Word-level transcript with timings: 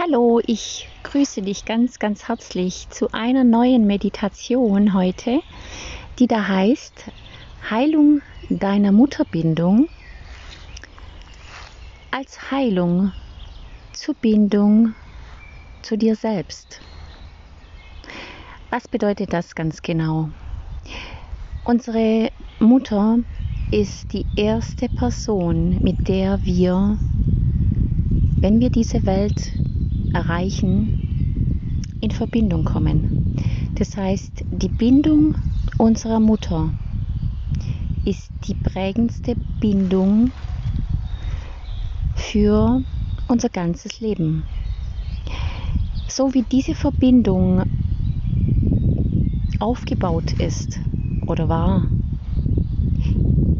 Hallo, 0.00 0.40
ich 0.46 0.88
grüße 1.02 1.42
dich 1.42 1.64
ganz, 1.64 1.98
ganz 1.98 2.28
herzlich 2.28 2.88
zu 2.88 3.10
einer 3.10 3.42
neuen 3.42 3.84
Meditation 3.84 4.94
heute, 4.94 5.40
die 6.20 6.28
da 6.28 6.46
heißt 6.46 7.10
Heilung 7.68 8.22
deiner 8.48 8.92
Mutterbindung 8.92 9.88
als 12.12 12.52
Heilung 12.52 13.12
zur 13.92 14.14
Bindung 14.14 14.94
zu 15.82 15.98
dir 15.98 16.14
selbst. 16.14 16.80
Was 18.70 18.86
bedeutet 18.86 19.32
das 19.32 19.56
ganz 19.56 19.82
genau? 19.82 20.30
Unsere 21.64 22.30
Mutter 22.60 23.18
ist 23.72 24.12
die 24.12 24.26
erste 24.36 24.88
Person, 24.88 25.80
mit 25.82 26.06
der 26.06 26.44
wir, 26.44 26.98
wenn 28.40 28.60
wir 28.60 28.70
diese 28.70 29.04
Welt 29.04 29.58
erreichen, 30.12 30.90
in 32.00 32.10
Verbindung 32.10 32.64
kommen. 32.64 33.36
Das 33.76 33.96
heißt, 33.96 34.44
die 34.50 34.68
Bindung 34.68 35.36
unserer 35.76 36.20
Mutter 36.20 36.72
ist 38.04 38.30
die 38.46 38.54
prägendste 38.54 39.36
Bindung 39.60 40.32
für 42.14 42.82
unser 43.28 43.48
ganzes 43.48 44.00
Leben. 44.00 44.44
So 46.08 46.32
wie 46.34 46.42
diese 46.42 46.74
Verbindung 46.74 47.62
aufgebaut 49.60 50.32
ist 50.40 50.80
oder 51.26 51.48
war 51.48 51.86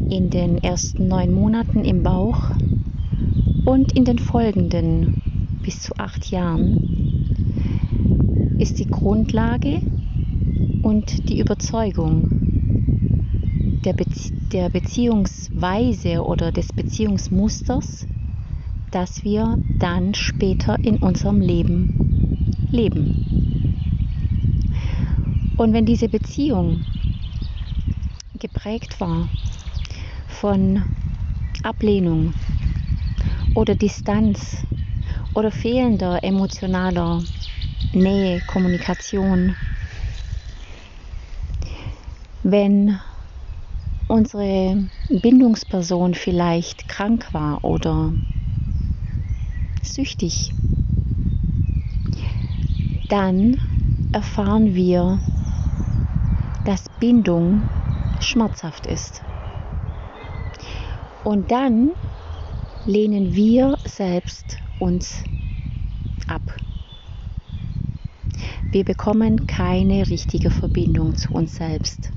in 0.09 0.29
den 0.29 0.57
ersten 0.57 1.07
neun 1.07 1.31
Monaten 1.31 1.85
im 1.85 2.03
Bauch 2.03 2.51
und 3.65 3.91
in 3.91 4.05
den 4.05 4.17
folgenden 4.17 5.18
bis 5.69 5.81
zu 5.83 5.93
acht 5.99 6.31
Jahren 6.31 6.79
ist 8.57 8.79
die 8.79 8.87
Grundlage 8.87 9.83
und 10.81 11.29
die 11.29 11.39
Überzeugung 11.39 12.27
der, 13.85 13.93
Bezie 13.93 14.33
der 14.51 14.69
Beziehungsweise 14.69 16.25
oder 16.25 16.51
des 16.51 16.73
Beziehungsmusters, 16.73 18.07
das 18.89 19.23
wir 19.23 19.59
dann 19.77 20.15
später 20.15 20.75
in 20.83 20.97
unserem 20.97 21.39
Leben 21.39 22.49
leben. 22.71 23.13
Und 25.55 25.73
wenn 25.73 25.85
diese 25.85 26.09
Beziehung 26.09 26.81
geprägt 28.39 28.99
war 28.99 29.29
von 30.29 30.81
Ablehnung 31.61 32.33
oder 33.53 33.75
Distanz 33.75 34.65
oder 35.39 35.51
fehlender 35.51 36.21
emotionaler 36.21 37.23
Nähe, 37.93 38.41
Kommunikation, 38.41 39.55
wenn 42.43 42.99
unsere 44.09 44.89
Bindungsperson 45.07 46.13
vielleicht 46.13 46.89
krank 46.89 47.33
war 47.33 47.63
oder 47.63 48.11
süchtig, 49.81 50.51
dann 53.07 53.57
erfahren 54.11 54.75
wir, 54.75 55.21
dass 56.65 56.89
Bindung 56.99 57.63
schmerzhaft 58.19 58.85
ist. 58.87 59.21
Und 61.23 61.49
dann 61.49 61.91
lehnen 62.85 63.33
wir 63.33 63.77
selbst 63.85 64.57
uns 64.79 65.28
Wir 68.71 68.83
bekommen 68.83 69.47
keine 69.47 70.09
richtige 70.11 70.51
Verbindung 70.51 71.15
zu 71.15 71.33
uns 71.33 71.55
selbst. 71.55 72.11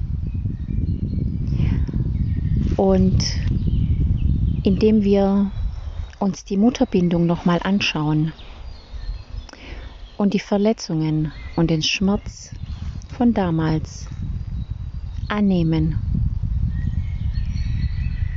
Und 2.77 3.25
indem 4.63 5.03
wir 5.03 5.51
uns 6.19 6.45
die 6.45 6.59
Mutterbindung 6.59 7.25
nochmal 7.25 7.61
anschauen 7.63 8.35
und 10.19 10.35
die 10.35 10.41
Verletzungen 10.41 11.33
und 11.57 11.71
den 11.71 11.83
Schmerz 11.83 12.53
von 13.09 13.33
damals 13.33 14.09
annehmen, 15.29 15.97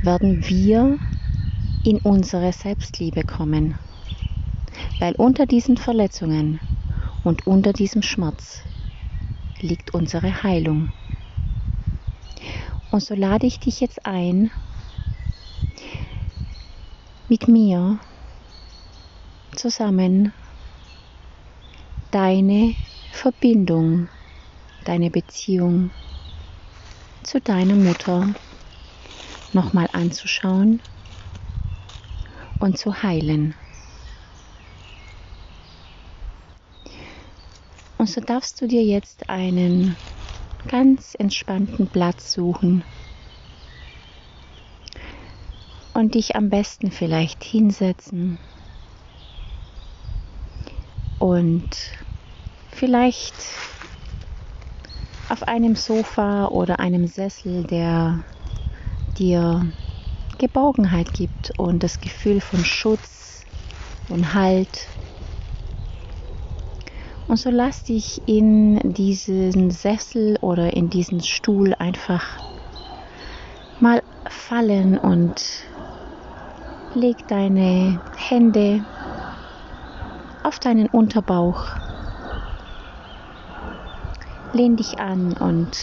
werden 0.00 0.48
wir 0.48 0.98
in 1.82 1.98
unsere 1.98 2.52
Selbstliebe 2.52 3.24
kommen. 3.24 3.76
Weil 5.00 5.14
unter 5.16 5.44
diesen 5.44 5.76
Verletzungen 5.76 6.60
und 7.26 7.44
unter 7.44 7.72
diesem 7.72 8.02
Schmerz 8.02 8.62
liegt 9.58 9.92
unsere 9.92 10.44
Heilung. 10.44 10.88
Und 12.92 13.00
so 13.00 13.16
lade 13.16 13.48
ich 13.48 13.58
dich 13.58 13.80
jetzt 13.80 14.06
ein, 14.06 14.52
mit 17.28 17.48
mir 17.48 17.98
zusammen 19.56 20.32
deine 22.12 22.76
Verbindung, 23.10 24.08
deine 24.84 25.10
Beziehung 25.10 25.90
zu 27.24 27.40
deiner 27.40 27.74
Mutter 27.74 28.36
nochmal 29.52 29.88
anzuschauen 29.92 30.80
und 32.60 32.78
zu 32.78 33.02
heilen. 33.02 33.56
Und 38.06 38.12
so 38.12 38.20
darfst 38.20 38.60
du 38.60 38.68
dir 38.68 38.84
jetzt 38.84 39.28
einen 39.28 39.98
ganz 40.68 41.16
entspannten 41.18 41.88
Platz 41.88 42.32
suchen 42.32 42.84
und 45.92 46.14
dich 46.14 46.36
am 46.36 46.48
besten 46.48 46.92
vielleicht 46.92 47.42
hinsetzen 47.42 48.38
und 51.18 51.66
vielleicht 52.70 53.42
auf 55.28 55.42
einem 55.42 55.74
Sofa 55.74 56.46
oder 56.46 56.78
einem 56.78 57.08
Sessel, 57.08 57.64
der 57.64 58.22
dir 59.18 59.74
Geborgenheit 60.38 61.12
gibt 61.12 61.58
und 61.58 61.82
das 61.82 61.98
Gefühl 61.98 62.40
von 62.40 62.64
Schutz 62.64 63.42
und 64.06 64.32
Halt. 64.32 64.86
Und 67.28 67.36
so 67.36 67.50
lass 67.50 67.84
dich 67.84 68.22
in 68.26 68.92
diesen 68.92 69.70
Sessel 69.70 70.38
oder 70.40 70.74
in 70.74 70.90
diesen 70.90 71.20
Stuhl 71.20 71.74
einfach 71.74 72.24
mal 73.80 74.02
fallen 74.28 74.96
und 74.98 75.42
leg 76.94 77.16
deine 77.28 78.00
Hände 78.16 78.84
auf 80.44 80.58
deinen 80.60 80.86
Unterbauch 80.86 81.76
Lehn 84.56 84.76
dich 84.76 84.98
an 85.00 85.34
und 85.34 85.76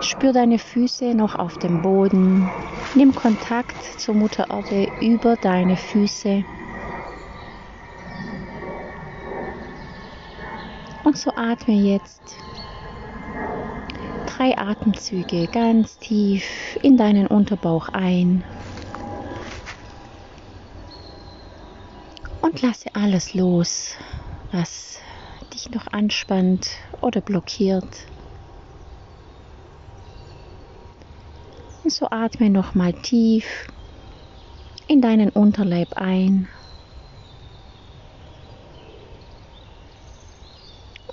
spür 0.00 0.32
deine 0.32 0.58
Füße 0.58 1.14
noch 1.14 1.34
auf 1.34 1.58
dem 1.58 1.82
Boden. 1.82 2.48
Nimm 2.94 3.14
Kontakt 3.14 4.00
zur 4.00 4.14
Mutter 4.14 4.46
Erde 4.48 4.90
über 5.02 5.36
deine 5.36 5.76
Füße. 5.76 6.44
Und 11.08 11.16
so 11.16 11.30
atme 11.36 11.72
jetzt 11.72 12.34
drei 14.26 14.58
Atemzüge 14.58 15.48
ganz 15.48 15.98
tief 15.98 16.44
in 16.82 16.98
deinen 16.98 17.26
Unterbauch 17.26 17.88
ein. 17.88 18.44
Und 22.42 22.60
lasse 22.60 22.90
alles 22.92 23.32
los, 23.32 23.94
was 24.52 24.98
dich 25.54 25.70
noch 25.70 25.86
anspannt 25.86 26.68
oder 27.00 27.22
blockiert. 27.22 28.04
Und 31.84 31.90
so 31.90 32.06
atme 32.10 32.50
nochmal 32.50 32.92
tief 32.92 33.66
in 34.88 35.00
deinen 35.00 35.30
Unterleib 35.30 35.94
ein. 35.94 36.48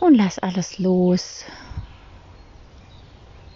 Und 0.06 0.14
lass 0.14 0.38
alles 0.38 0.78
los, 0.78 1.46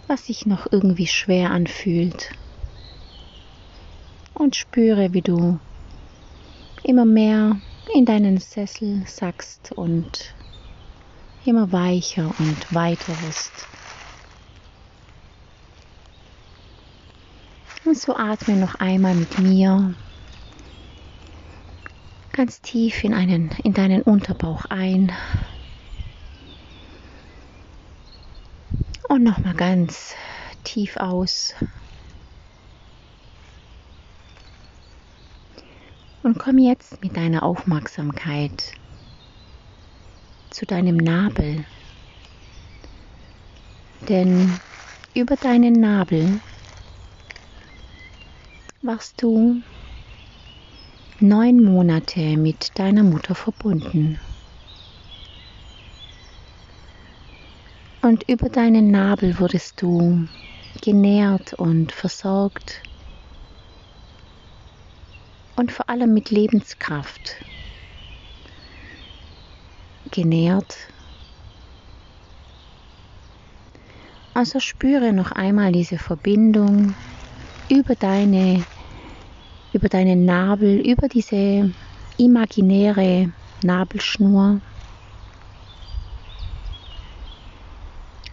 was 0.08 0.26
sich 0.26 0.46
noch 0.46 0.66
irgendwie 0.72 1.06
schwer 1.06 1.52
anfühlt. 1.52 2.32
Und 4.34 4.56
spüre, 4.56 5.12
wie 5.12 5.22
du 5.22 5.60
immer 6.82 7.04
mehr 7.04 7.60
in 7.94 8.04
deinen 8.04 8.38
Sessel 8.38 9.04
sackst 9.06 9.70
und 9.70 10.34
immer 11.44 11.70
weicher 11.70 12.34
und 12.40 12.74
weiter 12.74 13.12
wirst. 13.22 13.68
Und 17.84 17.96
so 17.96 18.16
atme 18.16 18.56
noch 18.56 18.74
einmal 18.74 19.14
mit 19.14 19.38
mir 19.38 19.94
ganz 22.32 22.60
tief 22.60 23.04
in, 23.04 23.14
einen, 23.14 23.50
in 23.62 23.72
deinen 23.72 24.02
Unterbauch 24.02 24.64
ein. 24.64 25.12
Und 29.10 29.24
nochmal 29.24 29.54
ganz 29.54 30.14
tief 30.62 30.96
aus. 30.96 31.52
Und 36.22 36.38
komm 36.38 36.58
jetzt 36.58 37.02
mit 37.02 37.16
deiner 37.16 37.42
Aufmerksamkeit 37.42 38.72
zu 40.50 40.64
deinem 40.64 40.96
Nabel. 40.96 41.64
Denn 44.08 44.60
über 45.16 45.34
deinen 45.34 45.72
Nabel 45.72 46.40
warst 48.80 49.20
du 49.20 49.60
neun 51.18 51.64
Monate 51.64 52.36
mit 52.36 52.78
deiner 52.78 53.02
Mutter 53.02 53.34
verbunden. 53.34 54.20
Und 58.10 58.28
über 58.28 58.48
deinen 58.48 58.90
Nabel 58.90 59.38
wurdest 59.38 59.80
du 59.80 60.26
genährt 60.82 61.54
und 61.54 61.92
versorgt 61.92 62.82
und 65.54 65.70
vor 65.70 65.88
allem 65.88 66.12
mit 66.12 66.32
Lebenskraft 66.32 67.36
genährt. 70.10 70.76
Also 74.34 74.58
spüre 74.58 75.12
noch 75.12 75.30
einmal 75.30 75.70
diese 75.70 75.96
Verbindung 75.96 76.96
über 77.70 77.94
deine 77.94 78.64
über 79.72 79.88
deinen 79.88 80.24
Nabel, 80.24 80.80
über 80.80 81.06
diese 81.06 81.72
imaginäre 82.18 83.32
Nabelschnur. 83.62 84.60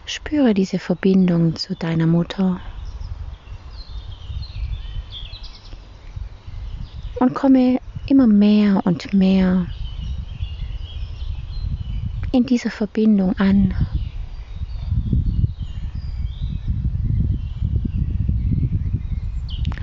Spüre 0.09 0.53
diese 0.53 0.79
Verbindung 0.79 1.57
zu 1.57 1.75
deiner 1.75 2.07
Mutter. 2.07 2.61
Und 7.19 7.35
komme 7.35 7.79
immer 8.07 8.25
mehr 8.25 8.81
und 8.85 9.13
mehr 9.13 9.67
in 12.31 12.45
dieser 12.45 12.71
Verbindung 12.71 13.33
an. 13.37 13.75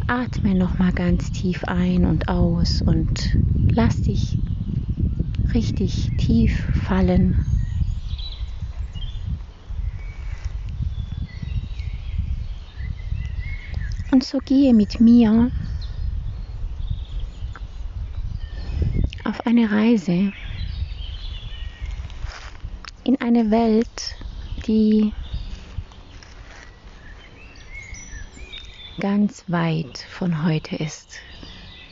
Atme 0.06 0.54
noch 0.54 0.78
mal 0.78 0.92
ganz 0.92 1.32
tief 1.32 1.64
ein 1.64 2.06
und 2.06 2.28
aus 2.28 2.80
und 2.80 3.36
lass 3.72 4.00
dich 4.00 4.38
richtig 5.52 6.10
tief 6.16 6.54
fallen. 6.72 7.36
Und 14.14 14.22
so 14.22 14.38
gehe 14.38 14.72
mit 14.72 15.00
mir 15.00 15.50
auf 19.24 19.44
eine 19.44 19.68
Reise 19.68 20.32
in 23.02 23.20
eine 23.20 23.50
Welt, 23.50 24.14
die 24.68 25.12
ganz 29.00 29.42
weit 29.48 29.98
von 29.98 30.44
heute 30.44 30.76
ist, 30.76 31.18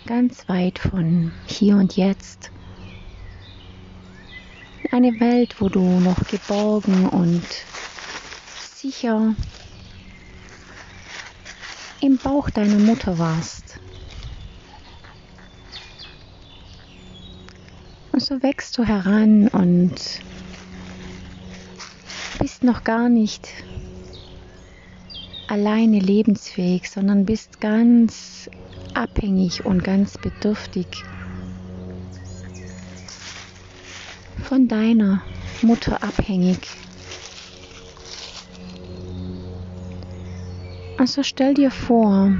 ganz 0.06 0.48
weit 0.48 0.78
von 0.78 1.32
hier 1.48 1.74
und 1.74 1.96
jetzt. 1.96 2.52
Eine 4.92 5.19
Welt, 5.19 5.60
wo 5.60 5.69
du 5.69 5.80
noch 5.98 6.24
geborgen 6.28 7.08
und 7.08 7.42
sicher 8.76 9.34
im 12.02 12.19
Bauch 12.19 12.50
deiner 12.50 12.81
Mutter 12.81 13.19
warst. 13.19 13.78
Und 18.10 18.20
so 18.20 18.43
wächst 18.43 18.76
du 18.76 18.84
heran 18.84 19.49
und 19.49 19.94
bist 22.40 22.64
noch 22.64 22.82
gar 22.82 23.08
nicht 23.08 23.49
alleine 25.46 26.00
lebensfähig, 26.00 26.90
sondern 26.90 27.25
bist 27.25 27.60
ganz 27.60 28.50
abhängig 28.94 29.64
und 29.64 29.84
ganz 29.84 30.19
bedürftig 30.19 30.87
von 34.43 34.66
deiner 34.66 35.22
Mutter 35.62 36.02
abhängig. 36.02 36.69
Also 41.02 41.25
stell 41.25 41.52
dir 41.54 41.72
vor, 41.72 42.31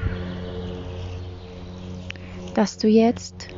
dass 2.55 2.79
du 2.79 2.87
jetzt 2.87 3.49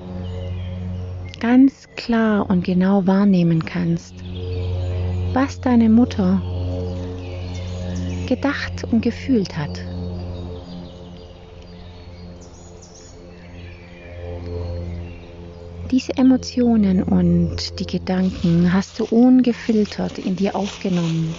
ganz 1.40 1.86
klar 1.94 2.48
und 2.48 2.64
genau 2.64 3.06
wahrnehmen 3.06 3.62
kannst, 3.66 4.14
was 5.34 5.60
deine 5.60 5.90
Mutter 5.90 6.40
gedacht 8.26 8.84
und 8.90 9.02
gefühlt 9.02 9.58
hat. 9.58 9.78
Diese 15.90 16.16
Emotionen 16.16 17.02
und 17.02 17.78
die 17.78 17.98
Gedanken 17.98 18.72
hast 18.72 19.00
du 19.00 19.04
ungefiltert 19.04 20.16
in 20.16 20.34
dir 20.36 20.56
aufgenommen. 20.56 21.34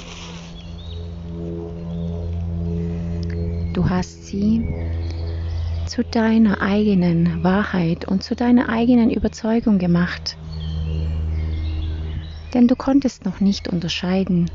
Du 3.76 3.90
hast 3.90 4.28
sie 4.28 4.66
zu 5.86 6.02
deiner 6.06 6.62
eigenen 6.62 7.44
Wahrheit 7.44 8.08
und 8.08 8.24
zu 8.24 8.34
deiner 8.34 8.70
eigenen 8.70 9.12
Überzeugung 9.12 9.80
gemacht. 9.80 10.38
Denn 12.54 12.70
du 12.70 12.78
konntest 12.78 13.26
noch 13.26 13.42
nicht 13.42 13.68
unterscheiden, 13.68 14.50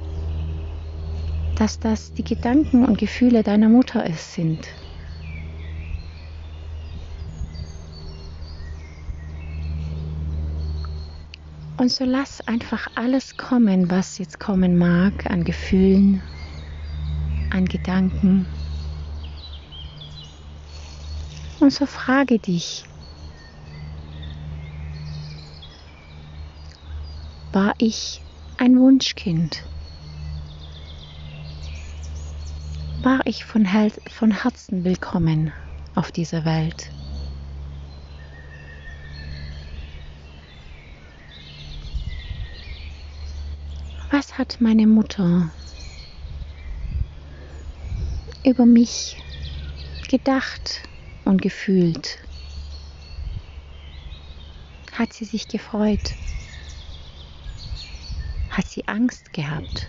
dass 1.59 1.79
das 1.79 2.15
die 2.15 2.25
Gedanken 2.25 2.87
und 2.87 2.97
Gefühle 2.97 3.43
deiner 3.43 3.69
Mutter 3.69 4.07
es 4.09 4.33
sind. 4.33 4.67
Und 11.77 11.93
so 11.93 12.07
lass 12.07 12.41
einfach 12.49 12.87
alles 12.95 13.37
kommen, 13.37 13.91
was 13.91 14.17
jetzt 14.17 14.41
kommen 14.41 14.79
mag, 14.79 15.31
an 15.31 15.45
Gefühlen, 15.45 16.23
an 17.51 17.67
Gedanken. 17.67 18.47
Und 21.61 21.73
so 21.73 21.87
frage 21.87 22.39
dich, 22.39 22.85
war 27.53 27.75
ich 27.79 28.23
ein 28.59 28.79
Wunschkind? 28.79 29.63
war 33.03 33.21
ich 33.25 33.45
von, 33.45 33.65
Hel 33.65 33.93
von 34.11 34.31
Herzen 34.31 34.85
willkommen 34.85 35.53
auf 35.95 36.13
dieser 36.13 36.45
Welt. 36.45 36.91
Was 44.11 44.37
hat 44.37 44.61
meine 44.61 44.87
Mutter 44.87 45.51
über 48.45 48.67
mich 48.67 49.17
gedacht 50.09 50.90
und 51.31 51.41
gefühlt? 51.41 52.19
Hat 54.93 55.13
sie 55.13 55.25
sich 55.25 55.47
gefreut? 55.47 56.15
Hat 58.51 58.67
sie 58.67 58.87
Angst 58.89 59.33
gehabt? 59.33 59.87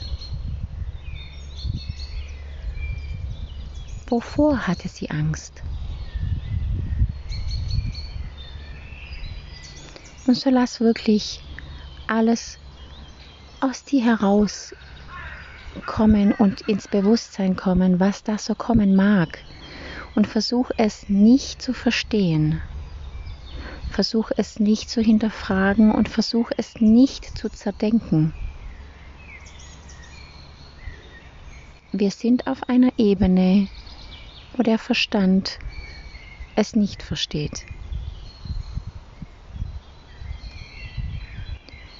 Wovor 4.08 4.68
hatte 4.68 4.88
sie 4.88 5.10
Angst? 5.10 5.64
Und 10.28 10.36
so 10.36 10.52
lass 10.52 10.80
wirklich 10.80 11.42
alles 12.08 12.60
aus 13.62 13.84
dir 13.84 14.04
heraus 14.04 14.76
kommen 15.88 16.34
und 16.34 16.62
ins 16.62 16.88
Bewusstsein 16.88 17.56
kommen, 17.56 18.00
was 18.00 18.24
da 18.24 18.38
so 18.38 18.54
kommen 18.54 18.96
mag. 18.96 19.40
Und 20.16 20.28
versuch 20.28 20.70
es 20.78 21.08
nicht 21.10 21.62
zu 21.62 21.74
verstehen. 21.74 22.62
Versuch 23.90 24.32
es 24.38 24.60
nicht 24.60 24.90
zu 24.90 25.02
hinterfragen 25.02 25.92
und 25.92 26.10
versuch 26.10 26.52
es 26.58 26.76
nicht 26.80 27.38
zu 27.38 27.50
zerdenken. 27.50 28.34
Wir 31.92 32.12
sind 32.12 32.48
auf 32.48 32.68
einer 32.70 32.92
Ebene, 32.98 33.68
wo 34.56 34.64
der 34.64 34.80
Verstand 34.80 35.60
es 36.56 36.76
nicht 36.76 37.04
versteht. 37.04 37.66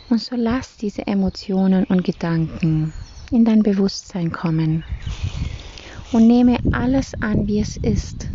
Und 0.10 0.20
so 0.22 0.36
lass 0.36 0.78
diese 0.78 1.08
Emotionen 1.08 1.86
und 1.86 2.04
Gedanken 2.04 2.94
in 3.32 3.46
dein 3.46 3.64
Bewusstsein 3.64 4.32
kommen 4.32 4.84
und 6.12 6.28
nehme 6.28 6.60
alles 6.72 7.14
an, 7.22 7.48
wie 7.48 7.60
es 7.60 7.78
ist. 7.78 8.30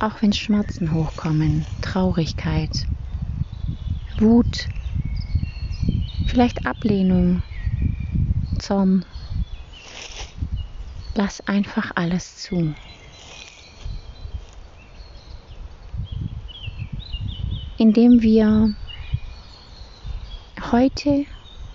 Auch 0.00 0.20
wenn 0.20 0.32
Schmerzen 0.32 0.92
hochkommen, 0.92 1.66
Traurigkeit, 1.80 2.86
Wut, 4.18 4.68
vielleicht 6.24 6.66
Ablehnung, 6.66 7.42
Zorn. 8.58 9.04
Lass 11.14 11.40
einfach 11.46 11.92
alles 11.94 12.36
zu. 12.36 12.74
Indem 17.78 18.20
wir 18.20 18.74
heute 20.72 21.26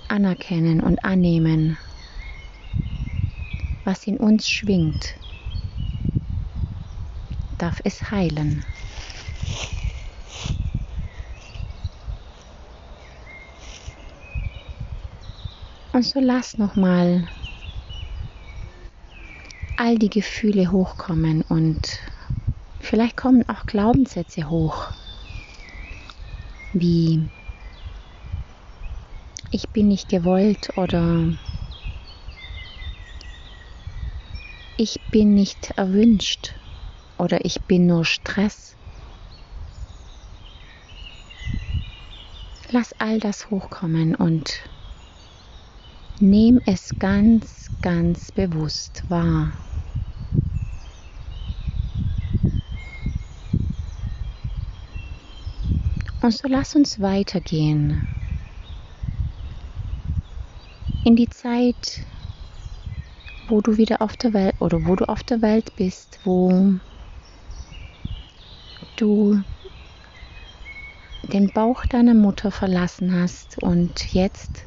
anerkennen 0.08 0.82
und 0.82 1.04
annehmen, 1.04 1.78
was 3.90 4.06
in 4.06 4.18
uns 4.18 4.48
schwingt, 4.48 5.16
darf 7.58 7.82
es 7.84 8.12
heilen. 8.12 8.64
Und 15.92 16.06
so 16.06 16.20
lass 16.20 16.56
nochmal 16.60 17.28
all 19.76 19.98
die 19.98 20.12
Gefühle 20.12 20.72
hochkommen 20.72 21.42
und 21.42 21.80
vielleicht 22.80 23.18
kommen 23.18 23.44
auch 23.50 23.66
Glaubenssätze 23.66 24.52
hoch, 24.52 24.86
wie 26.74 27.28
ich 29.50 29.68
bin 29.70 29.88
nicht 29.88 30.10
gewollt 30.10 30.78
oder 30.78 31.34
ich 34.80 34.96
bin 35.12 35.34
nicht 35.34 35.72
erwünscht 35.76 36.54
oder 37.18 37.44
ich 37.44 37.60
bin 37.64 37.86
nur 37.86 38.06
Stress. 38.06 38.78
Lass 42.72 42.94
all 42.98 43.20
das 43.20 43.50
hochkommen 43.50 44.16
und 44.16 44.64
nimm 46.22 46.62
es 46.66 46.98
ganz, 46.98 47.70
ganz 47.82 48.32
bewusst 48.32 49.04
wahr. 49.10 49.52
Und 56.22 56.32
so 56.32 56.48
lass 56.48 56.74
uns 56.76 57.02
weitergehen 57.02 58.02
in 61.04 61.18
die 61.18 61.28
Zeit, 61.28 62.06
wo 63.50 63.62
du 63.62 63.78
wieder 63.78 64.02
auf 64.02 64.16
der 64.16 64.34
Welt 64.34 64.56
oder 64.60 64.86
wo 64.86 64.96
du 64.96 65.10
auf 65.10 65.24
der 65.24 65.42
Welt 65.42 65.76
bist, 65.76 66.20
wo 66.24 66.80
du 68.96 69.42
den 71.24 71.48
Bauch 71.50 71.86
deiner 71.86 72.14
Mutter 72.14 72.52
verlassen 72.52 73.14
hast 73.14 73.62
und 73.64 74.14
jetzt 74.14 74.64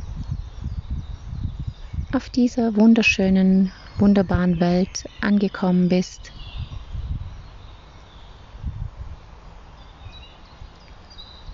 auf 2.12 2.28
dieser 2.28 2.76
wunderschönen, 2.76 3.72
wunderbaren 3.98 4.60
Welt 4.60 5.08
angekommen 5.20 5.88
bist. 5.88 6.32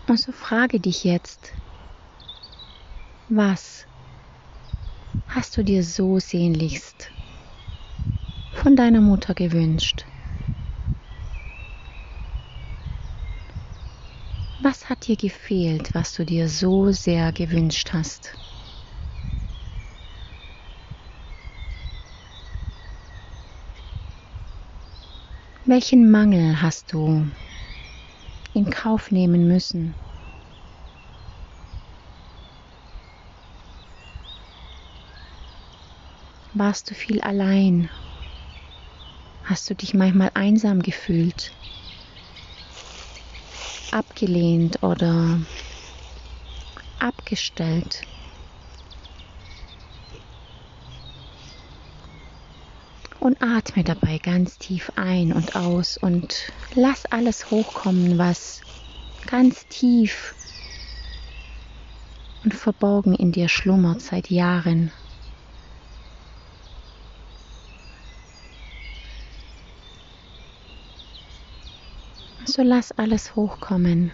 Und 0.08 0.18
so 0.18 0.32
frage 0.32 0.80
dich 0.80 1.04
jetzt, 1.04 1.52
was 3.28 3.86
hast 5.26 5.56
du 5.56 5.62
dir 5.62 5.84
so 5.84 6.18
sehnlichst 6.18 7.12
von 8.68 8.76
deiner 8.76 9.00
Mutter 9.00 9.32
gewünscht? 9.32 10.04
Was 14.60 14.90
hat 14.90 15.06
dir 15.06 15.16
gefehlt, 15.16 15.94
was 15.94 16.12
du 16.12 16.26
dir 16.26 16.50
so 16.50 16.92
sehr 16.92 17.32
gewünscht 17.32 17.94
hast? 17.94 18.36
Welchen 25.64 26.10
Mangel 26.10 26.60
hast 26.60 26.92
du 26.92 27.26
in 28.52 28.68
Kauf 28.68 29.10
nehmen 29.10 29.48
müssen? 29.48 29.96
Warst 36.52 36.90
du 36.90 36.94
viel 36.94 37.22
allein? 37.22 37.88
Hast 39.48 39.70
du 39.70 39.74
dich 39.74 39.94
manchmal 39.94 40.30
einsam 40.34 40.80
gefühlt? 40.80 41.54
Abgelehnt 43.90 44.82
oder 44.82 45.40
abgestellt? 46.98 48.02
Und 53.20 53.40
atme 53.40 53.84
dabei 53.84 54.18
ganz 54.18 54.58
tief 54.58 54.92
ein 54.96 55.32
und 55.32 55.56
aus 55.56 55.96
und 55.96 56.52
lass 56.74 57.06
alles 57.06 57.50
hochkommen, 57.50 58.18
was 58.18 58.60
ganz 59.26 59.66
tief 59.68 60.34
und 62.44 62.52
verborgen 62.52 63.14
in 63.14 63.32
dir 63.32 63.48
schlummert 63.48 64.02
seit 64.02 64.28
Jahren. 64.28 64.92
So 72.58 72.64
lass 72.64 72.90
alles 72.90 73.36
hochkommen. 73.36 74.10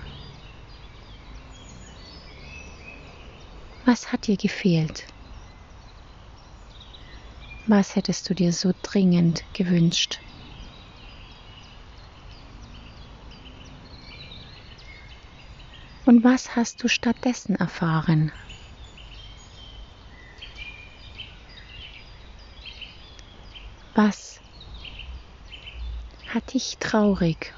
Was 3.87 4.13
hat 4.13 4.27
dir 4.27 4.37
gefehlt? 4.37 5.07
Was 7.67 7.97
hättest 7.97 8.29
du 8.29 8.35
dir 8.35 8.53
so 8.53 8.75
dringend 8.83 9.43
gewünscht? 9.55 10.19
Und 16.05 16.23
was 16.23 16.55
hast 16.55 16.83
du 16.83 16.89
stattdessen 16.89 17.57
erfahren? 17.57 18.31
Was 23.95 24.39
hat 26.27 26.53
dich 26.53 26.77
traurig 26.79 27.55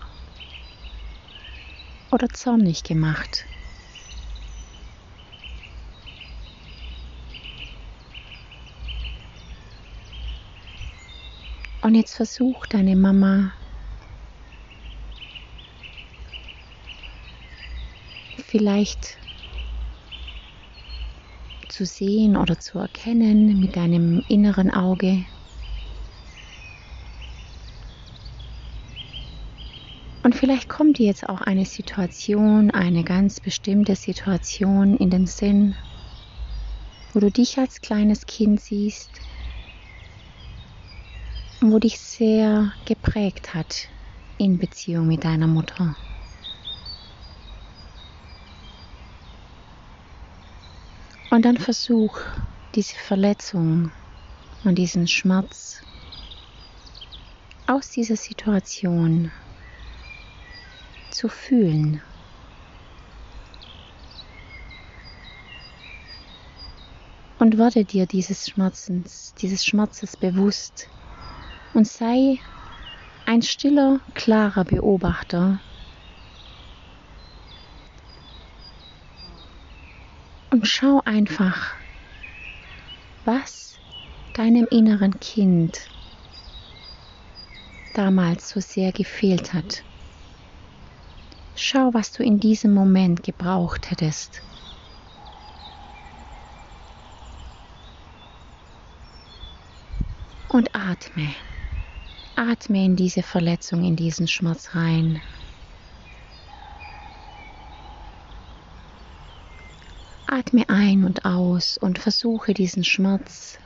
oder 2.16 2.30
zornig 2.30 2.82
gemacht. 2.82 3.44
Und 11.82 11.94
jetzt 11.94 12.14
versuch 12.14 12.64
deine 12.64 12.96
Mama 12.96 13.52
vielleicht 18.46 19.18
zu 21.68 21.84
sehen 21.84 22.38
oder 22.38 22.58
zu 22.58 22.78
erkennen 22.78 23.60
mit 23.60 23.76
deinem 23.76 24.24
inneren 24.26 24.70
Auge. 24.70 25.26
Und 30.26 30.34
vielleicht 30.34 30.65
kommt 30.76 30.98
dir 30.98 31.06
jetzt 31.06 31.28
auch 31.28 31.40
eine 31.40 31.64
Situation, 31.64 32.70
eine 32.70 33.02
ganz 33.02 33.40
bestimmte 33.40 33.96
Situation 33.96 34.96
in 34.96 35.10
den 35.10 35.26
Sinn, 35.26 35.74
wo 37.12 37.20
du 37.20 37.30
dich 37.30 37.58
als 37.58 37.80
kleines 37.80 38.26
Kind 38.26 38.60
siehst 38.60 39.10
wo 41.60 41.78
dich 41.78 41.98
sehr 41.98 42.72
geprägt 42.84 43.54
hat 43.54 43.88
in 44.38 44.58
Beziehung 44.58 45.06
mit 45.06 45.24
deiner 45.24 45.46
Mutter. 45.46 45.96
Und 51.30 51.44
dann 51.44 51.56
versuch 51.56 52.18
diese 52.74 52.94
Verletzung 52.94 53.90
und 54.64 54.76
diesen 54.76 55.06
Schmerz 55.06 55.80
aus 57.66 57.90
dieser 57.90 58.16
Situation 58.16 59.32
zu 61.16 61.28
fühlen. 61.28 62.02
Und 67.38 67.58
werde 67.58 67.84
dir 67.84 68.06
dieses 68.06 68.46
Schmerzens, 68.46 69.34
dieses 69.38 69.64
Schmerzes 69.64 70.16
bewusst 70.16 70.88
und 71.74 71.86
sei 71.86 72.38
ein 73.26 73.42
stiller, 73.42 74.00
klarer 74.14 74.64
Beobachter 74.64 75.60
Und 80.56 80.66
schau 80.66 81.02
einfach, 81.04 81.74
was 83.26 83.74
deinem 84.32 84.66
inneren 84.70 85.20
Kind 85.20 85.80
damals 87.92 88.48
so 88.48 88.60
sehr 88.60 88.90
gefehlt 88.90 89.52
hat. 89.52 89.82
Schau, 91.58 91.94
was 91.94 92.12
du 92.12 92.22
in 92.22 92.38
diesem 92.38 92.74
Moment 92.74 93.22
gebraucht 93.22 93.90
hättest. 93.90 94.42
Und 100.48 100.74
atme. 100.74 101.34
Atme 102.34 102.84
in 102.84 102.94
diese 102.94 103.22
Verletzung, 103.22 103.84
in 103.84 103.96
diesen 103.96 104.28
Schmerz 104.28 104.74
rein. 104.74 105.22
Atme 110.26 110.68
ein 110.68 111.04
und 111.04 111.24
aus 111.24 111.78
und 111.78 111.98
versuche 111.98 112.52
diesen 112.52 112.84
Schmerz 112.84 113.58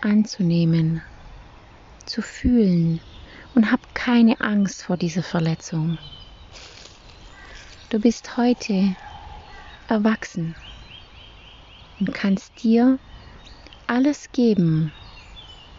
anzunehmen, 0.00 1.02
zu 2.06 2.22
fühlen 2.22 3.02
und 3.56 3.72
hab 3.72 3.94
keine 3.94 4.40
Angst 4.40 4.82
vor 4.82 4.98
dieser 4.98 5.22
Verletzung. 5.22 5.98
Du 7.88 7.98
bist 7.98 8.36
heute 8.36 8.94
erwachsen 9.88 10.54
und 11.98 12.12
kannst 12.12 12.62
dir 12.62 12.98
alles 13.86 14.30
geben, 14.32 14.92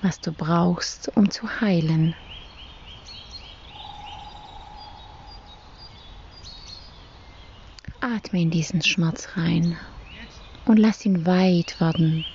was 0.01 0.19
du 0.19 0.31
brauchst, 0.31 1.15
um 1.15 1.29
zu 1.29 1.61
heilen. 1.61 2.15
Atme 8.01 8.41
in 8.41 8.49
diesen 8.49 8.81
Schmerz 8.81 9.29
rein 9.35 9.77
und 10.65 10.77
lass 10.77 11.05
ihn 11.05 11.27
weit 11.27 11.79
werden 11.79 12.25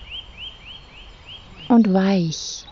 und 1.69 1.93
weich. 1.93 2.67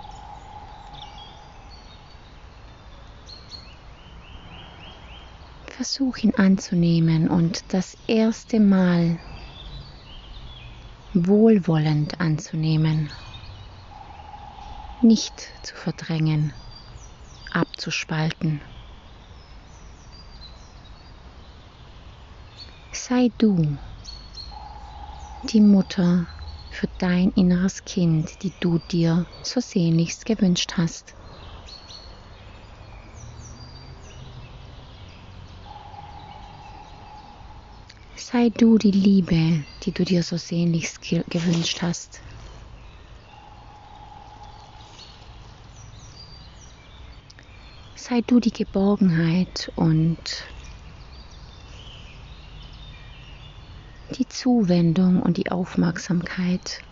Versuch 5.80 6.18
ihn 6.18 6.34
anzunehmen 6.34 7.30
und 7.30 7.72
das 7.72 7.96
erste 8.06 8.60
Mal 8.60 9.18
wohlwollend 11.14 12.20
anzunehmen, 12.20 13.10
nicht 15.00 15.40
zu 15.62 15.74
verdrängen, 15.74 16.52
abzuspalten. 17.50 18.60
Sei 22.92 23.30
du 23.38 23.78
die 25.44 25.62
Mutter 25.62 26.28
für 26.68 26.88
dein 26.98 27.30
inneres 27.30 27.86
Kind, 27.86 28.42
die 28.42 28.52
du 28.60 28.80
dir 28.90 29.26
so 29.42 29.60
sehnlichst 29.60 30.26
gewünscht 30.26 30.74
hast. 30.76 31.14
Sei 38.32 38.48
du 38.50 38.78
die 38.78 38.92
Liebe, 38.92 39.64
die 39.82 39.90
du 39.90 40.04
dir 40.04 40.22
so 40.22 40.36
sehnlichst 40.36 41.00
gewünscht 41.00 41.82
hast. 41.82 42.20
Sei 47.96 48.20
du 48.20 48.38
die 48.38 48.52
Geborgenheit 48.52 49.72
und 49.74 50.16
die 54.16 54.28
Zuwendung 54.28 55.20
und 55.22 55.36
die 55.36 55.50
Aufmerksamkeit, 55.50 56.84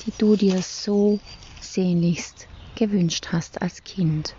die 0.00 0.12
du 0.18 0.34
dir 0.34 0.60
so 0.60 1.20
sehnlichst 1.60 2.48
gewünscht 2.74 3.28
hast 3.30 3.62
als 3.62 3.84
Kind. 3.84 4.36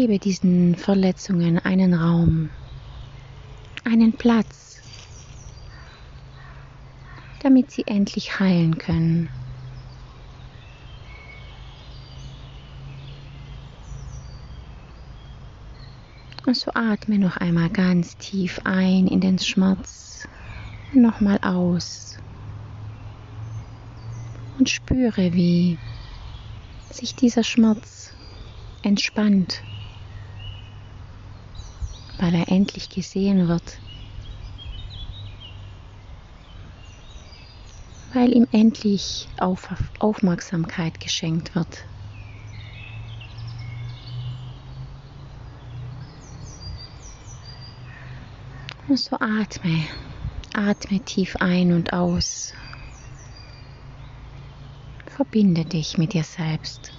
Gebe 0.00 0.20
diesen 0.20 0.76
Verletzungen 0.76 1.58
einen 1.58 1.92
Raum, 1.92 2.50
einen 3.82 4.12
Platz, 4.12 4.80
damit 7.42 7.72
sie 7.72 7.84
endlich 7.84 8.38
heilen 8.38 8.78
können. 8.78 9.28
Und 16.46 16.56
so 16.56 16.70
atme 16.74 17.18
noch 17.18 17.36
einmal 17.38 17.68
ganz 17.68 18.16
tief 18.18 18.60
ein 18.62 19.08
in 19.08 19.20
den 19.20 19.40
Schmerz 19.40 20.28
nochmal 20.94 21.40
aus. 21.42 22.16
Und 24.60 24.70
spüre, 24.70 25.32
wie 25.32 25.76
sich 26.88 27.16
dieser 27.16 27.42
Schmerz 27.42 28.12
entspannt 28.84 29.60
weil 32.18 32.34
er 32.34 32.48
endlich 32.48 32.88
gesehen 32.88 33.48
wird, 33.48 33.80
weil 38.12 38.32
ihm 38.34 38.46
endlich 38.50 39.28
Auf 39.38 39.68
Aufmerksamkeit 40.00 41.00
geschenkt 41.00 41.54
wird. 41.54 41.86
Und 48.88 48.98
so 48.98 49.16
atme, 49.20 49.86
atme 50.54 51.00
tief 51.04 51.36
ein 51.36 51.72
und 51.72 51.92
aus. 51.92 52.52
Verbinde 55.06 55.64
dich 55.64 55.98
mit 55.98 56.14
dir 56.14 56.24
selbst. 56.24 56.92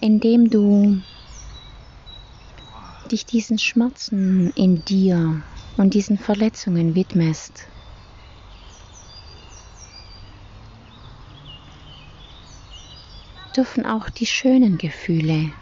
Indem 0.00 0.48
du 0.48 1.02
dich 3.10 3.26
diesen 3.26 3.58
Schmerzen 3.58 4.50
in 4.50 4.84
dir 4.84 5.44
und 5.76 5.94
diesen 5.94 6.18
Verletzungen 6.18 6.94
widmest, 6.94 7.72
dürfen 13.56 13.86
auch 13.86 14.08
die 14.10 14.26
schönen 14.26 14.78
Gefühle 14.78 15.52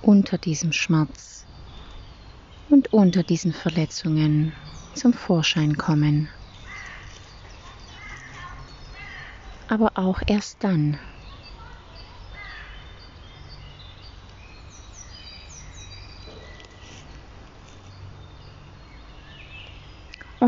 unter 0.00 0.38
diesem 0.38 0.70
Schmerz 0.70 1.46
und 2.68 2.92
unter 2.92 3.24
diesen 3.24 3.52
Verletzungen 3.52 4.54
zum 4.94 5.12
Vorschein 5.12 5.76
kommen. 5.76 6.30
Aber 9.66 9.92
auch 9.94 10.20
erst 10.26 10.62
dann, 10.62 11.00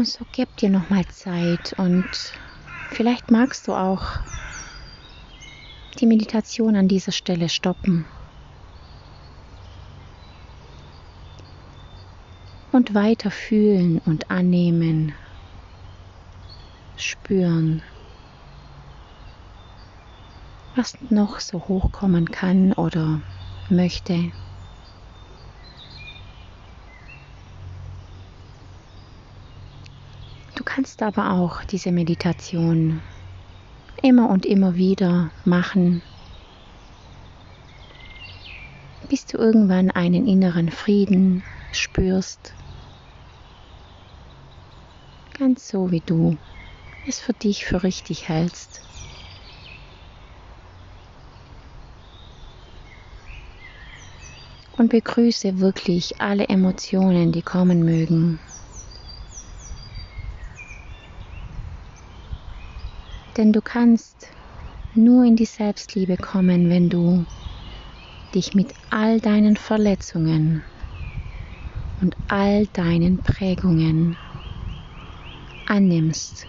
so 0.07 0.25
gib 0.33 0.57
dir 0.57 0.71
nochmal 0.71 1.05
Zeit 1.07 1.75
und 1.79 2.09
vielleicht 2.92 3.31
magst 3.31 3.66
du 3.66 3.73
auch 3.75 4.03
die 5.99 6.07
Meditation 6.07 6.77
an 6.77 6.88
dieser 6.88 7.12
Stelle 7.12 7.49
stoppen. 7.49 8.07
Und 12.73 12.95
weiter 12.95 13.31
fühlen 13.31 13.99
und 14.01 14.31
annehmen, 14.31 15.14
spüren, 16.97 17.83
was 20.77 20.95
noch 21.11 21.40
so 21.40 21.59
hochkommen 21.59 22.31
kann 22.31 22.75
oder 22.75 23.23
möchte. 23.71 24.31
Kannst 30.87 31.03
aber 31.03 31.33
auch 31.33 31.64
diese 31.64 31.90
Meditation 31.90 33.03
immer 34.05 34.31
und 34.31 34.46
immer 34.46 34.77
wieder 34.77 35.33
machen, 35.44 36.01
bis 39.09 39.27
du 39.27 39.37
irgendwann 39.37 39.90
einen 39.90 40.29
inneren 40.29 40.70
Frieden 40.70 41.42
spürst, 41.72 42.53
ganz 45.37 45.66
so 45.66 45.90
wie 45.90 46.03
du 46.03 46.38
es 47.09 47.18
für 47.18 47.33
dich 47.33 47.64
für 47.64 47.83
richtig 47.83 48.29
hältst. 48.29 48.81
Und 54.79 54.90
begrüße 54.90 55.59
wirklich 55.59 56.20
alle 56.20 56.46
Emotionen, 56.46 57.33
die 57.33 57.42
kommen 57.42 57.81
mögen. 57.81 58.38
Denn 63.37 63.53
du 63.53 63.61
kannst 63.61 64.29
nur 64.94 65.25
in 65.25 65.37
die 65.37 65.44
Selbstliebe 65.44 66.16
kommen, 66.16 66.70
wenn 66.70 66.88
du 66.88 67.27
dich 68.35 68.55
mit 68.55 68.72
all 68.90 69.20
deinen 69.20 69.57
Verletzungen 69.57 70.62
und 72.01 72.16
all 72.29 72.66
deinen 72.68 73.18
Prägungen 73.18 74.16
annimmst. 75.66 76.46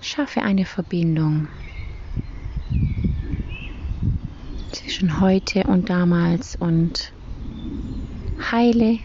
Schaffe 0.00 0.40
eine 0.40 0.64
Verbindung 0.64 1.46
zwischen 4.72 5.20
heute 5.20 5.64
und 5.64 5.90
damals 5.90 6.56
und 6.56 7.12
heile 8.50 8.98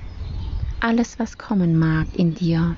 alles, 0.80 1.20
was 1.20 1.38
kommen 1.38 1.78
mag 1.78 2.08
in 2.16 2.34
dir. 2.34 2.76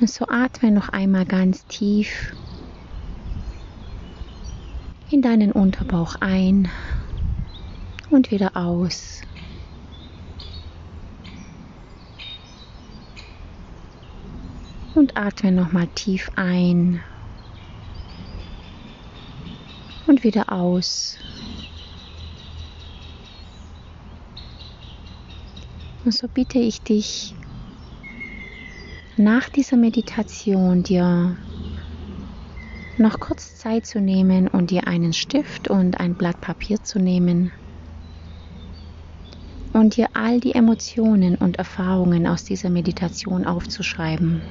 Und 0.00 0.10
so 0.10 0.26
atme 0.28 0.72
noch 0.72 0.88
einmal 0.88 1.24
ganz 1.24 1.64
tief 1.66 2.34
in 5.12 5.22
deinen 5.22 5.52
Unterbauch 5.52 6.16
ein 6.20 6.68
und 8.10 8.30
wieder 8.32 8.56
aus. 8.56 9.22
Und 14.94 15.16
atme 15.16 15.52
nochmal 15.52 15.88
tief 15.88 16.30
ein 16.36 17.02
und 20.06 20.22
wieder 20.22 20.52
aus. 20.52 21.16
Und 26.04 26.12
so 26.12 26.28
bitte 26.28 26.58
ich 26.58 26.82
dich, 26.82 27.34
nach 29.16 29.48
dieser 29.48 29.76
Meditation 29.76 30.82
dir 30.82 31.38
noch 32.98 33.20
kurz 33.20 33.56
Zeit 33.56 33.86
zu 33.86 34.00
nehmen 34.00 34.48
und 34.48 34.70
dir 34.70 34.86
einen 34.86 35.12
Stift 35.12 35.68
und 35.68 36.00
ein 36.00 36.14
Blatt 36.14 36.40
Papier 36.40 36.82
zu 36.82 36.98
nehmen 36.98 37.52
und 39.72 39.96
dir 39.96 40.08
all 40.12 40.40
die 40.40 40.54
Emotionen 40.54 41.36
und 41.36 41.56
Erfahrungen 41.56 42.26
aus 42.26 42.44
dieser 42.44 42.68
Meditation 42.70 43.46
aufzuschreiben. 43.46 44.42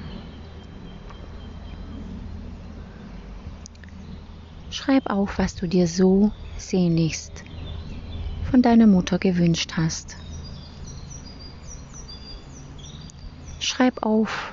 Schreib 4.84 5.12
auf, 5.12 5.38
was 5.38 5.54
du 5.54 5.68
dir 5.68 5.86
so 5.86 6.32
sehnlichst 6.58 7.44
von 8.42 8.64
deiner 8.64 8.88
Mutter 8.88 9.20
gewünscht 9.20 9.74
hast. 9.78 10.18
Schreib 13.60 14.02
auf, 14.02 14.52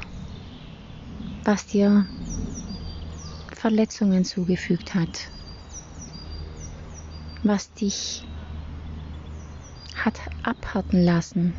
was 1.45 1.65
dir 1.65 2.07
Verletzungen 3.55 4.23
zugefügt 4.27 4.95
hat, 4.95 5.31
was 7.43 7.73
dich 7.73 8.23
hat 9.97 10.21
abhärten 10.43 11.03
lassen. 11.03 11.57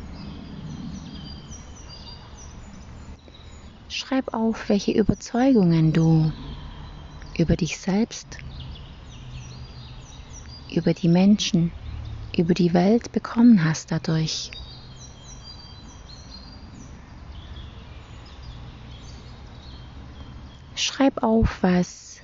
Schreib 3.88 4.32
auf, 4.32 4.68
welche 4.68 4.92
Überzeugungen 4.92 5.92
du 5.92 6.32
über 7.36 7.56
dich 7.56 7.76
selbst, 7.78 8.38
über 10.72 10.94
die 10.94 11.08
Menschen, 11.08 11.72
über 12.36 12.54
die 12.54 12.72
Welt 12.72 13.12
bekommen 13.12 13.64
hast 13.64 13.90
dadurch. 13.90 14.50
Schreib 20.74 21.22
auf, 21.22 21.62
was 21.62 22.20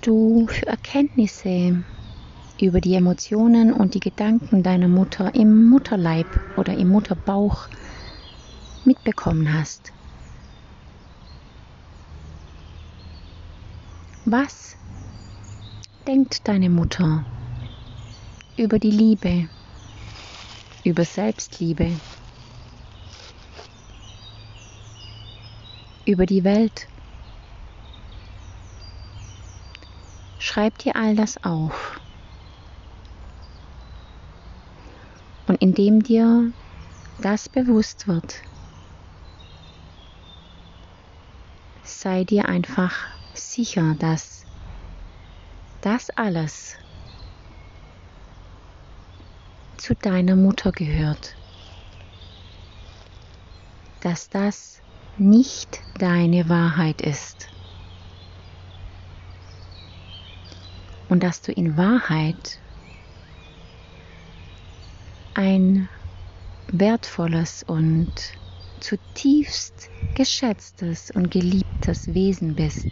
du 0.00 0.46
für 0.48 0.66
Erkenntnisse 0.66 1.84
über 2.60 2.80
die 2.80 2.94
Emotionen 2.94 3.72
und 3.72 3.94
die 3.94 4.00
Gedanken 4.00 4.62
deiner 4.62 4.88
Mutter 4.88 5.34
im 5.34 5.68
Mutterleib 5.68 6.26
oder 6.56 6.74
im 6.74 6.88
Mutterbauch 6.88 7.68
mitbekommen 8.84 9.52
hast. 9.52 9.92
Was 14.24 14.76
denkt 16.06 16.46
deine 16.46 16.70
Mutter 16.70 17.24
über 18.56 18.78
die 18.78 18.90
Liebe, 18.90 19.48
über 20.84 21.04
Selbstliebe? 21.04 21.90
über 26.04 26.26
die 26.26 26.44
Welt. 26.44 26.86
Schreib 30.38 30.78
dir 30.78 30.96
all 30.96 31.16
das 31.16 31.42
auf. 31.42 32.00
Und 35.46 35.60
indem 35.60 36.02
dir 36.02 36.52
das 37.20 37.48
bewusst 37.48 38.08
wird, 38.08 38.36
sei 41.82 42.24
dir 42.24 42.48
einfach 42.48 42.94
sicher, 43.34 43.94
dass 43.98 44.43
das 45.84 46.08
alles 46.16 46.76
zu 49.76 49.94
deiner 49.94 50.34
Mutter 50.34 50.72
gehört. 50.72 51.36
Dass 54.00 54.30
das 54.30 54.80
nicht 55.18 55.82
deine 55.98 56.48
Wahrheit 56.48 57.02
ist. 57.02 57.50
Und 61.10 61.22
dass 61.22 61.42
du 61.42 61.52
in 61.52 61.76
Wahrheit 61.76 62.58
ein 65.34 65.90
wertvolles 66.68 67.62
und 67.62 68.10
zutiefst 68.80 69.90
geschätztes 70.14 71.10
und 71.10 71.30
geliebtes 71.30 72.14
Wesen 72.14 72.54
bist. 72.54 72.86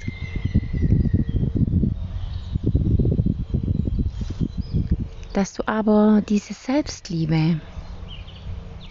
Dass 5.33 5.55
du 5.55 5.67
aber 5.67 6.23
diese 6.29 6.53
Selbstliebe 6.53 7.59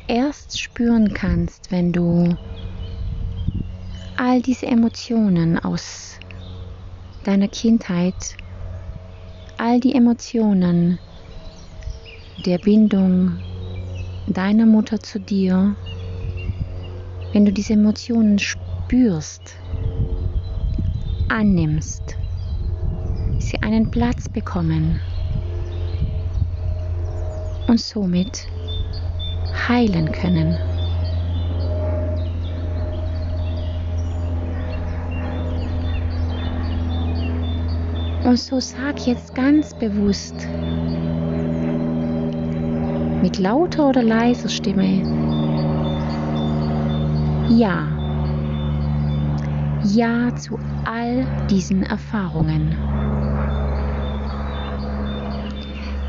erst 0.08 0.60
spüren 0.60 1.14
kannst, 1.14 1.72
wenn 1.72 1.94
du 1.94 2.36
all 4.18 4.42
diese 4.42 4.66
Emotionen 4.66 5.60
aus 5.60 6.18
deiner 7.24 7.48
Kindheit, 7.48 8.36
all 9.58 9.80
die 9.80 9.94
Emotionen 9.94 11.00
der 12.38 12.58
Bindung 12.58 13.40
deiner 14.26 14.66
Mutter 14.66 15.00
zu 15.00 15.20
dir, 15.20 15.76
wenn 17.34 17.46
du 17.46 17.54
diese 17.54 17.74
Emotionen 17.74 18.40
spürst, 18.40 19.56
annimmst, 21.28 22.18
sie 23.38 23.62
einen 23.62 23.92
Platz 23.92 24.28
bekommen 24.28 25.02
und 27.72 27.80
somit 27.80 28.46
heilen 29.70 30.12
können. 30.12 30.58
Und 38.26 38.38
so 38.38 38.60
sag 38.60 39.08
jetzt 39.08 39.34
ganz 39.36 39.74
bewusst 39.74 40.36
mit 43.22 43.38
lauter 43.38 43.88
oder 43.88 44.04
leiser 44.04 44.50
Stimme 44.50 45.04
Ja. 47.50 47.88
Ja 49.86 50.36
zu 50.36 50.60
all 50.84 51.26
diesen 51.50 51.84
Erfahrungen. 51.84 53.01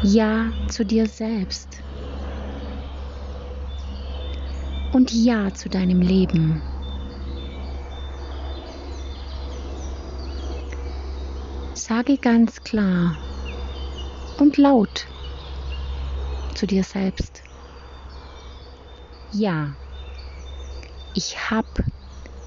Ja 0.04 0.50
zu 0.68 0.84
dir 0.84 1.06
selbst. 1.06 1.78
Und 4.92 5.12
Ja 5.12 5.54
zu 5.54 5.68
deinem 5.68 6.00
Leben. 6.00 6.60
Sage 11.74 12.18
ganz 12.18 12.64
klar 12.64 13.16
und 14.38 14.56
laut 14.56 15.06
zu 16.56 16.66
dir 16.66 16.82
selbst. 16.82 17.44
Ja, 19.30 19.72
ich 21.14 21.50
habe 21.50 21.84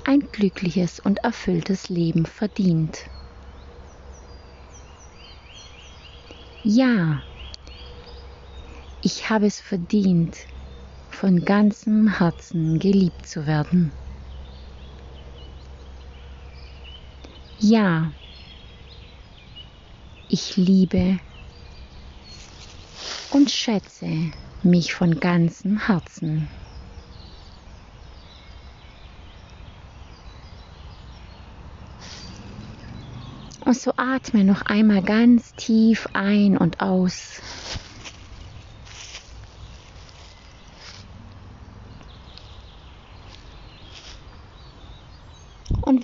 ein 0.03 0.19
glückliches 0.19 0.99
und 0.99 1.19
erfülltes 1.23 1.87
Leben 1.87 2.25
verdient. 2.25 3.09
Ja, 6.63 7.23
ich 9.05 9.29
habe 9.29 9.45
es 9.45 9.59
verdient, 9.59 10.35
von 11.11 11.45
ganzem 11.45 12.17
Herzen 12.17 12.79
geliebt 12.79 13.27
zu 13.27 13.45
werden. 13.45 13.93
Ja, 17.59 18.11
ich 20.27 20.57
liebe 20.57 21.19
und 23.31 23.51
schätze 23.51 24.09
mich 24.63 24.95
von 24.95 25.19
ganzem 25.19 25.85
Herzen. 25.85 26.49
Und 33.65 33.77
so 33.77 33.93
atme 33.97 34.43
noch 34.43 34.63
einmal 34.63 35.03
ganz 35.03 35.53
tief 35.53 36.07
ein 36.13 36.57
und 36.57 36.79
aus. 36.79 37.39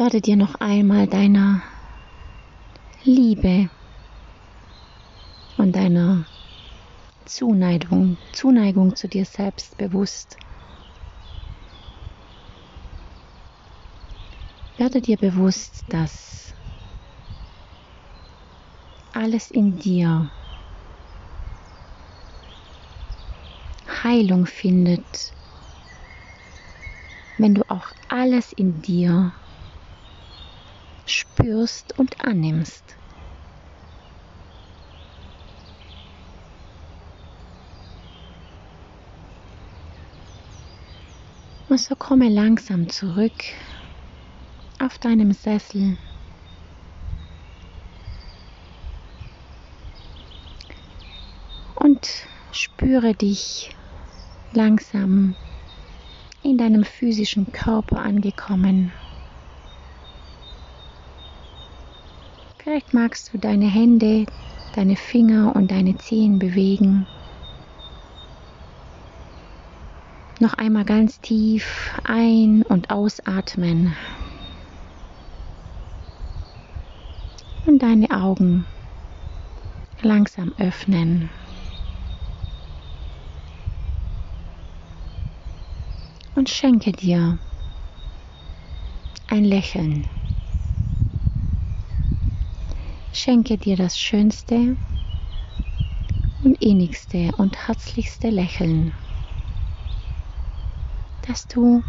Werde 0.01 0.19
dir 0.19 0.35
noch 0.35 0.55
einmal 0.55 1.05
deiner 1.05 1.61
Liebe 3.03 3.69
und 5.59 5.75
deiner 5.75 6.25
Zuneigung, 7.25 8.17
Zuneigung 8.33 8.95
zu 8.95 9.07
dir 9.07 9.25
selbst 9.25 9.77
bewusst. 9.77 10.37
Werde 14.79 15.01
dir 15.01 15.17
bewusst, 15.17 15.83
dass 15.89 16.55
alles 19.13 19.51
in 19.51 19.77
dir 19.77 20.31
Heilung 24.03 24.47
findet, 24.47 25.31
wenn 27.37 27.53
du 27.53 27.61
auch 27.69 27.85
alles 28.09 28.51
in 28.53 28.81
dir 28.81 29.31
spürst 31.05 31.97
und 31.97 32.23
annimmst. 32.23 32.95
Und 41.71 41.79
so 41.79 41.95
komme 41.95 42.27
langsam 42.27 42.89
zurück 42.89 43.45
auf 44.79 44.97
deinem 44.99 45.31
Sessel. 45.31 45.97
Und 51.75 52.09
spüre 52.51 53.13
dich 53.13 53.73
langsam 54.51 55.35
in 56.43 56.57
deinem 56.57 56.83
physischen 56.83 57.53
Körper 57.53 58.01
angekommen. 58.01 58.91
Vielleicht 62.71 62.93
magst 62.93 63.33
du 63.33 63.37
deine 63.37 63.67
Hände, 63.67 64.25
deine 64.75 64.95
Finger 64.95 65.53
und 65.57 65.71
deine 65.71 65.97
Zehen 65.97 66.39
bewegen. 66.39 67.05
Noch 70.39 70.53
einmal 70.53 70.85
ganz 70.85 71.19
tief 71.19 71.99
ein- 72.05 72.63
und 72.63 72.89
ausatmen. 72.89 73.93
Und 77.65 77.83
deine 77.83 78.09
Augen 78.09 78.65
langsam 80.01 80.53
öffnen. 80.57 81.29
Und 86.35 86.49
schenke 86.49 86.93
dir 86.93 87.37
ein 89.27 89.43
Lächeln. 89.43 90.07
Schenke 93.23 93.59
dir 93.59 93.75
das 93.77 93.99
schönste 93.99 94.79
und 96.39 96.55
innigste 96.59 97.29
und 97.37 97.67
herzlichste 97.67 98.31
Lächeln 98.31 98.95
das 101.21 101.45
du 101.45 101.83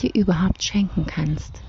dir 0.00 0.10
überhaupt 0.14 0.64
schenken 0.64 1.06
kannst. 1.06 1.64